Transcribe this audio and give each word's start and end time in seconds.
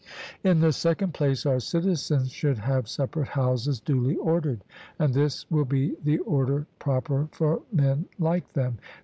In 0.43 0.61
the 0.61 0.71
second 0.71 1.13
place, 1.13 1.45
our 1.45 1.59
citizens 1.59 2.31
should 2.31 2.57
have 2.57 2.89
separate 2.89 3.27
houses 3.27 3.79
duly 3.79 4.15
ordered; 4.15 4.63
and 4.97 5.13
this 5.13 5.45
will 5.51 5.63
be 5.65 5.95
the 6.03 6.17
order 6.21 6.65
proper 6.79 7.27
for 7.31 7.61
men 7.71 8.07
like 8.17 8.51
them. 8.53 8.79